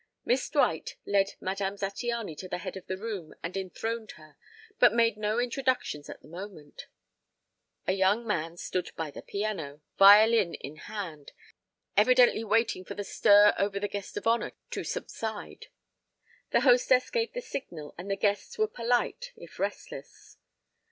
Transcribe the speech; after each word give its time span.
Miss 0.25 0.49
Dwight 0.49 0.95
led 1.05 1.35
Madame 1.39 1.75
Zattiany 1.75 2.35
to 2.39 2.47
the 2.47 2.57
head 2.57 2.75
of 2.75 2.87
the 2.87 2.97
room 2.97 3.35
and 3.43 3.55
enthroned 3.55 4.13
her, 4.13 4.35
but 4.79 4.95
made 4.95 5.15
no 5.15 5.37
introductions 5.37 6.09
at 6.09 6.21
the 6.23 6.27
moment; 6.27 6.87
a 7.85 7.93
young 7.93 8.25
man 8.25 8.57
stood 8.57 8.89
by 8.95 9.11
the 9.11 9.21
piano, 9.21 9.81
violin 9.99 10.55
in 10.55 10.77
hand, 10.77 11.33
evidently 11.95 12.43
waiting 12.43 12.83
for 12.83 12.95
the 12.95 13.03
stir 13.03 13.53
over 13.59 13.79
the 13.79 13.87
guest 13.87 14.17
of 14.17 14.25
honor 14.25 14.53
to 14.71 14.83
subside. 14.83 15.67
The 16.49 16.61
hostess 16.61 17.11
gave 17.11 17.33
the 17.33 17.41
signal 17.41 17.93
and 17.95 18.09
the 18.09 18.15
guests 18.17 18.57
were 18.57 18.67
polite 18.67 19.33
if 19.35 19.59
restless. 19.59 20.35